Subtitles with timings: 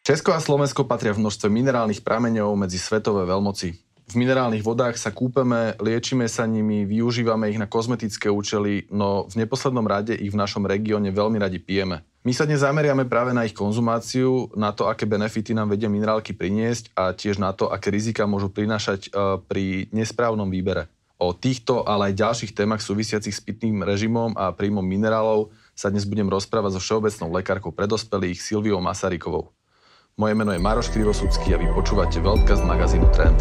[0.00, 3.76] Česko a Slovensko patria v množstve minerálnych prameňov medzi svetové veľmoci.
[4.10, 9.44] V minerálnych vodách sa kúpeme, liečíme sa nimi, využívame ich na kozmetické účely, no v
[9.44, 12.02] neposlednom rade ich v našom regióne veľmi radi pijeme.
[12.24, 16.32] My sa dnes zameriame práve na ich konzumáciu, na to, aké benefity nám vedia minerálky
[16.32, 20.88] priniesť a tiež na to, aké rizika môžu prinášať e, pri nesprávnom výbere.
[21.20, 26.08] O týchto, ale aj ďalších témach súvisiacich s pitným režimom a príjmom minerálov sa dnes
[26.08, 29.52] budem rozprávať so všeobecnou lekárkou pre dospelých Silviou Masarykovou.
[30.20, 33.40] Moje meno je Maroš Krivosudský a vy počúvate Weltcast magazínu Trend.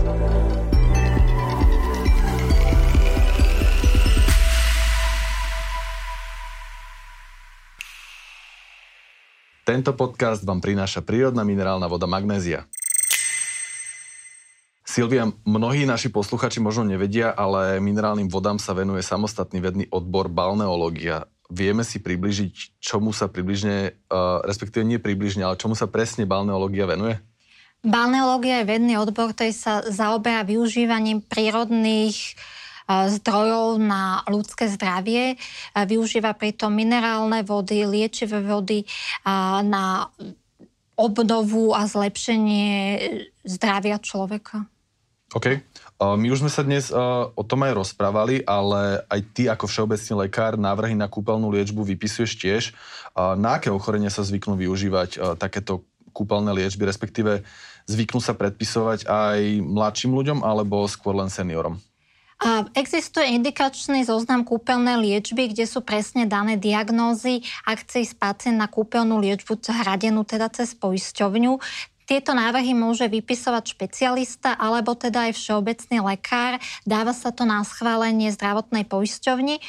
[9.67, 12.63] Tento podcast vám prináša prírodná minerálna voda magnézia.
[14.87, 21.27] Silvia, mnohí naši posluchači možno nevedia, ale minerálnym vodám sa venuje samostatný vedný odbor balneológia
[21.49, 26.85] vieme si približiť, čomu sa približne, uh, respektíve nie približne, ale čomu sa presne balneológia
[26.85, 27.17] venuje?
[27.81, 32.35] Balneológia je vedný odbor, ktorý sa zaoberá využívaním prírodných
[32.89, 35.37] zdrojov na ľudské zdravie.
[35.77, 38.83] Využíva pritom minerálne vody, liečivé vody
[39.63, 40.09] na
[40.97, 42.99] obnovu a zlepšenie
[43.45, 44.65] zdravia človeka.
[45.37, 45.61] OK.
[45.99, 50.55] My už sme sa dnes o tom aj rozprávali, ale aj ty ako všeobecný lekár
[50.55, 52.63] návrhy na kúpeľnú liečbu vypisuješ tiež.
[53.15, 55.83] Na aké ochorenia sa zvyknú využívať takéto
[56.15, 57.43] kúpeľné liečby, respektíve
[57.91, 61.83] zvyknú sa predpisovať aj mladším ľuďom alebo skôr len seniorom?
[62.39, 68.55] A existuje indikačný zoznam kúpeľnej liečby, kde sú presne dané diagnózy, ak chce ísť pacient
[68.55, 71.59] na kúpeľnú liečbu hradenú teda cez poisťovňu.
[72.09, 76.57] Tieto návrhy môže vypisovať špecialista alebo teda aj všeobecný lekár.
[76.81, 79.61] Dáva sa to na schválenie zdravotnej poisťovni.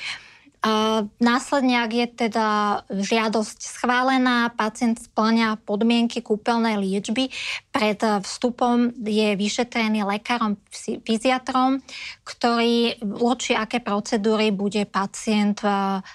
[0.60, 2.48] A následne, ak je teda
[2.88, 7.32] žiadosť schválená, pacient splňa podmienky kúpeľnej liečby,
[7.72, 10.60] pred vstupom je vyšetrený lekárom,
[11.04, 11.80] fyziatrom,
[12.28, 15.64] ktorý určí, aké procedúry bude pacient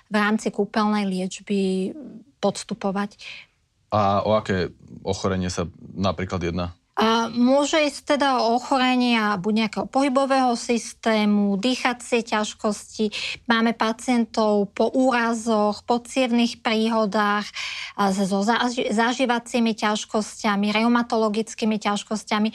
[0.09, 1.94] v rámci kúpeľnej liečby
[2.38, 3.18] podstupovať.
[3.95, 4.75] A o aké
[5.07, 6.75] ochorenie sa napríklad jedná?
[6.95, 13.11] A môže ísť teda o ochorenia buď nejakého pohybového systému, dýchacie ťažkosti.
[13.51, 17.47] Máme pacientov po úrazoch, po cievných príhodách,
[18.16, 18.44] so
[18.91, 22.50] zažívacími ťažkosťami, reumatologickými ťažkosťami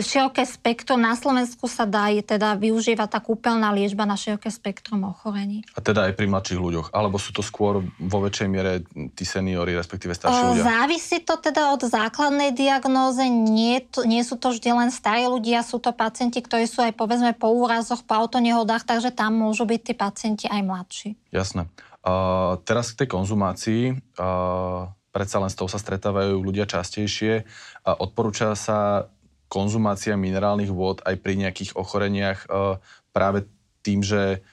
[0.00, 1.02] široké spektrum.
[1.02, 5.62] Na Slovensku sa dá je teda využíva tá kúpeľná liečba na široké spektrum ochorení.
[5.74, 6.88] A teda aj pri mladších ľuďoch?
[6.94, 8.82] Alebo sú to skôr vo väčšej miere
[9.14, 10.64] tí seniori, respektíve starší ľudia?
[10.64, 13.22] Závisí to teda od základnej diagnóze.
[13.28, 16.96] Nie, to, nie sú to vždy len starí ľudia, sú to pacienti, ktorí sú aj
[16.96, 21.08] povedzme po úrazoch, po autonehodách, takže tam môžu byť tí pacienti aj mladší.
[21.30, 21.68] Jasné.
[21.98, 23.82] Uh, teraz k tej konzumácii.
[24.16, 27.42] Uh, predsa len s tou sa stretávajú ľudia častejšie.
[27.82, 29.10] Uh, odporúča sa
[29.48, 32.76] konzumácia minerálnych vôd aj pri nejakých ochoreniach e,
[33.10, 33.48] práve
[33.80, 34.44] tým, že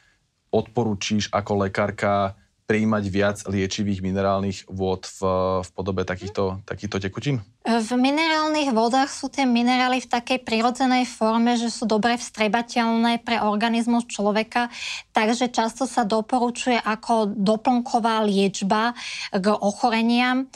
[0.55, 5.19] odporúčíš ako lekárka prijímať viac liečivých minerálnych vôd v,
[5.61, 7.45] v podobe takýchto, takýchto tekutín?
[7.61, 13.41] V minerálnych vodách sú tie minerály v takej prirodzenej forme, že sú dobre vstrebateľné pre
[13.41, 14.73] organizmus človeka,
[15.13, 18.97] takže často sa doporučuje ako doplnková liečba
[19.29, 20.49] k ochoreniam.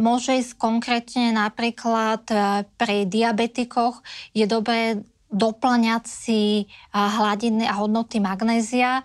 [0.00, 4.00] Môže ísť konkrétne napríklad e, pri diabetikoch
[4.32, 5.00] je dobré
[5.32, 9.02] doplňať si hladiny a hodnoty magnézia,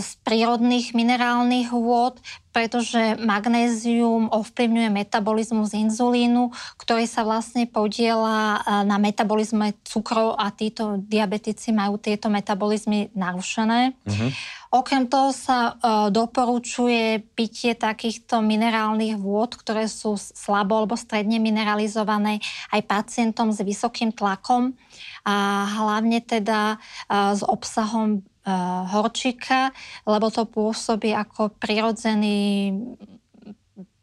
[0.00, 2.20] z prírodných minerálnych vôd,
[2.52, 11.72] pretože magnézium ovplyvňuje metabolizmus inzulínu, ktorý sa vlastne podiela na metabolizme cukrov a títo diabetici
[11.72, 13.96] majú tieto metabolizmy narušené.
[14.04, 14.30] Uh-huh.
[14.74, 22.42] Okrem toho sa uh, doporučuje pitie takýchto minerálnych vôd, ktoré sú slabo alebo stredne mineralizované
[22.74, 24.74] aj pacientom s vysokým tlakom
[25.22, 29.72] a hlavne teda uh, s obsahom Eh, horčíka,
[30.04, 32.76] lebo to pôsobí ako prirodzený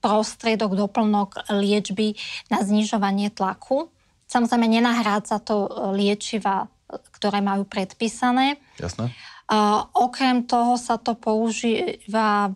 [0.02, 2.18] prostriedok, doplnok liečby
[2.50, 3.94] na znižovanie tlaku.
[4.26, 8.58] Samozrejme, nenahrádza to liečiva, ktoré majú predpísané.
[8.82, 9.14] Jasné.
[9.46, 12.50] A okrem toho sa to používa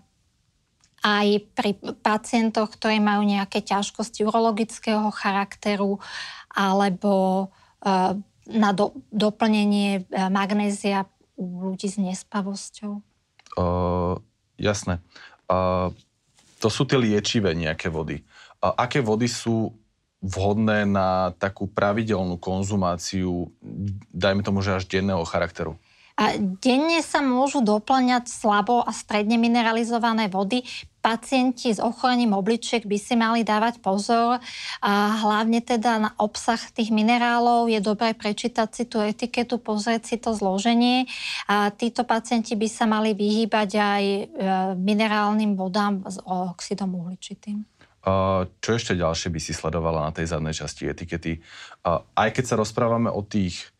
[1.05, 6.01] aj pri pacientoch, ktorí majú nejaké ťažkosti urologického charakteru
[6.49, 7.45] alebo
[8.49, 11.05] na do, doplnenie magnézia
[11.39, 12.99] ľudí s nespavosťou?
[13.55, 14.19] Uh,
[14.59, 14.99] jasné.
[15.47, 15.91] Uh,
[16.59, 18.23] to sú tie liečivé nejaké vody.
[18.59, 19.75] Uh, aké vody sú
[20.25, 23.53] vhodné na takú pravidelnú konzumáciu,
[24.09, 25.77] dajme tomu, že až denného charakteru?
[26.15, 30.63] A denne sa môžu doplňať slabo a stredne mineralizované vody.
[31.03, 34.39] Pacienti s ochorením obličiek by si mali dávať pozor
[34.79, 37.67] a hlavne teda na obsah tých minerálov.
[37.67, 41.05] Je dobré prečítať si tú etiketu, pozrieť si to zloženie.
[41.51, 44.23] A títo pacienti by sa mali vyhýbať aj e,
[44.79, 47.67] minerálnym vodám s oxidom uhličitým.
[48.61, 51.41] Čo ešte ďalšie by si sledovala na tej zadnej časti etikety?
[51.89, 53.74] Aj keď sa rozprávame o tých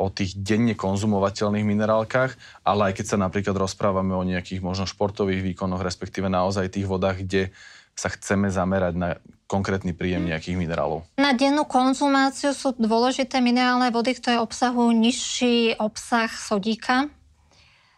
[0.00, 5.44] o tých denne konzumovateľných minerálkach, ale aj keď sa napríklad rozprávame o nejakých možno športových
[5.52, 7.52] výkonoch, respektíve naozaj tých vodách, kde
[7.92, 9.08] sa chceme zamerať na
[9.44, 11.04] konkrétny príjem nejakých minerálov.
[11.20, 17.12] Na dennú konzumáciu sú dôležité minerálne vody, ktoré obsahujú nižší obsah sodíka.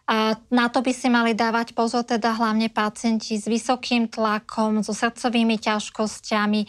[0.03, 4.91] A na to by si mali dávať pozor teda hlavne pacienti s vysokým tlakom, so
[4.91, 6.61] srdcovými ťažkosťami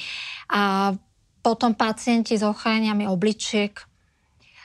[0.54, 0.94] a
[1.42, 3.74] potom pacienti s ochoreniami obličiek,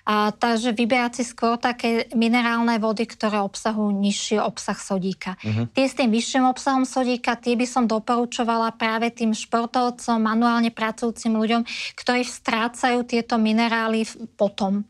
[0.10, 5.38] a, takže vyberať si skôr také minerálne vody, ktoré obsahujú nižší obsah sodíka.
[5.38, 5.70] Uh-huh.
[5.70, 11.38] Tie s tým vyšším obsahom sodíka, tie by som doporučovala práve tým športovcom, manuálne pracujúcim
[11.38, 11.62] ľuďom,
[11.94, 14.82] ktorí strácajú tieto minerály potom.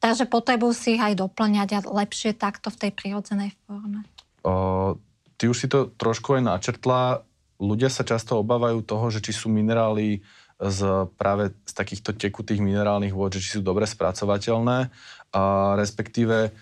[0.00, 4.08] Takže potrebujú si ich aj doplňať a lepšie takto v tej prirodzenej forme.
[4.48, 4.96] O,
[5.36, 7.20] ty už si to trošku aj načrtla.
[7.60, 10.24] Ľudia sa často obávajú toho, že či sú minerály
[10.70, 14.88] z práve z takýchto tekutých minerálnych vôd, že či sú dobre spracovateľné,
[15.34, 16.54] a respektíve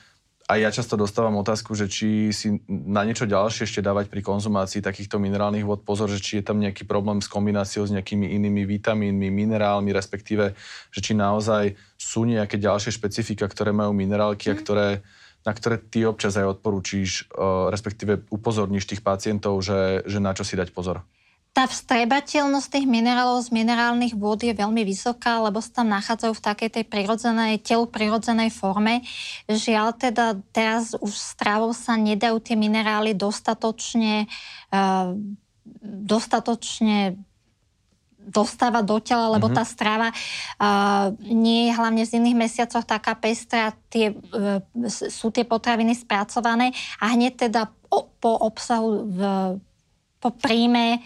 [0.52, 4.82] aj ja často dostávam otázku, že či si na niečo ďalšie ešte dávať pri konzumácii
[4.82, 8.66] takýchto minerálnych vod pozor, že či je tam nejaký problém s kombináciou s nejakými inými
[8.66, 10.52] vitamínmi, minerálmi, respektíve,
[10.90, 14.60] že či naozaj sú nejaké ďalšie špecifika, ktoré majú minerálky a mhm.
[14.60, 14.88] ktoré,
[15.46, 17.30] na ktoré ty občas aj odporúčíš,
[17.70, 21.06] respektíve upozorníš tých pacientov, že, že na čo si dať pozor.
[21.52, 26.44] Tá vstrebateľnosť tých minerálov z minerálnych vôd je veľmi vysoká, lebo sa tam nachádzajú v
[26.48, 29.04] takej tej prirodzenej, telu prirodzenej forme.
[29.52, 34.32] Žiaľ teda teraz už stravou sa nedajú tie minerály dostatočne,
[34.72, 35.12] uh,
[35.84, 37.20] dostatočne
[38.16, 39.60] dostávať do tela, lebo mm-hmm.
[39.60, 45.44] tá strava uh, nie je hlavne v iných mesiacoch taká pestrá, tie, uh, sú tie
[45.44, 49.20] potraviny spracované a hneď teda po, po obsahu v,
[50.16, 51.04] po príjme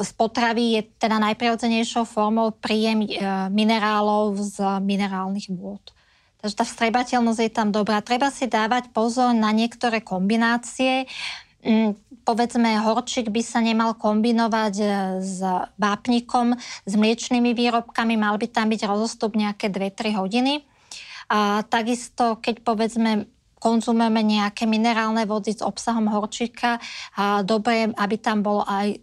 [0.00, 3.20] z potravy je teda najprirodzenejšou formou príjem e,
[3.52, 5.92] minerálov z minerálnych vôd.
[6.40, 8.00] Takže tá vstrebateľnosť je tam dobrá.
[8.00, 11.04] Treba si dávať pozor na niektoré kombinácie.
[11.60, 11.92] Mm,
[12.24, 14.86] povedzme, horčík by sa nemal kombinovať e,
[15.20, 15.44] s
[15.76, 16.56] vápnikom,
[16.88, 20.64] s mliečnými výrobkami, mal by tam byť rozostup nejaké 2-3 hodiny.
[21.28, 23.28] A takisto, keď povedzme
[23.64, 26.76] konzumujeme nejaké minerálne vody s obsahom horčíka
[27.48, 28.98] dobre, aby tam bolo aj e,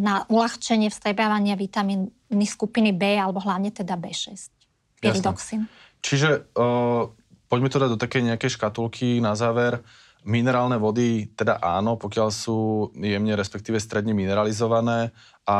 [0.00, 4.48] na uľahčenie vstrebávania vitamíny skupiny B alebo hlavne teda B6.
[5.04, 5.68] Pyridoxin.
[6.00, 7.06] Čiže uh,
[7.46, 9.84] poďme teda do takej nejakej škatulky na záver.
[10.26, 15.14] Minerálne vody teda áno, pokiaľ sú jemne respektíve stredne mineralizované
[15.46, 15.58] a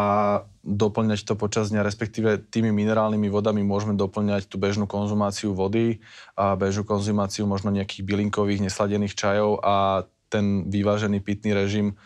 [0.66, 6.02] doplňať to počas dňa, respektíve tými minerálnymi vodami môžeme doplňať tú bežnú konzumáciu vody
[6.34, 11.96] a bežnú konzumáciu možno nejakých bylinkových nesladených čajov a ten vyvážený pitný režim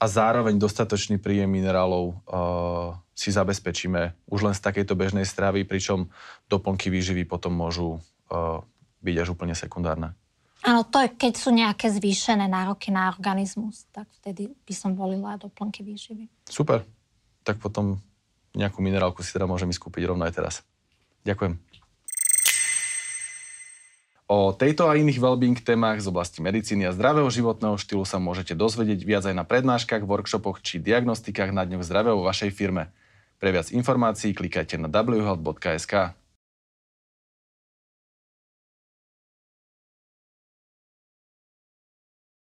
[0.00, 6.08] a zároveň dostatočný príjem minerálov uh, si zabezpečíme už len z takejto bežnej stravy, pričom
[6.48, 8.00] doplnky výživy potom môžu
[8.32, 8.64] uh,
[9.04, 10.16] byť až úplne sekundárne.
[10.60, 15.40] Áno, to je, keď sú nejaké zvýšené nároky na organizmus, tak vtedy by som volila
[15.40, 16.28] doplnky výživy.
[16.44, 16.84] Super.
[17.40, 17.96] Tak potom
[18.52, 20.54] nejakú minerálku si teda môžem skúpiť rovno aj teraz.
[21.24, 21.56] Ďakujem.
[24.30, 28.54] O tejto a iných wellbeing témach z oblasti medicíny a zdravého životného štýlu sa môžete
[28.54, 32.94] dozvedieť viac aj na prednáškach, workshopoch či diagnostikách na dňoch zdravia vo vašej firme.
[33.42, 36.14] Pre viac informácií klikajte na whealth.sk.